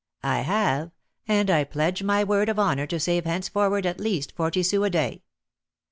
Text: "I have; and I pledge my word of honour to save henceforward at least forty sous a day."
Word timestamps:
"I 0.23 0.39
have; 0.39 0.89
and 1.27 1.47
I 1.51 1.63
pledge 1.63 2.01
my 2.01 2.23
word 2.23 2.49
of 2.49 2.57
honour 2.57 2.87
to 2.87 2.99
save 2.99 3.25
henceforward 3.25 3.85
at 3.85 3.99
least 3.99 4.31
forty 4.31 4.63
sous 4.63 4.83
a 4.83 4.89
day." 4.89 5.21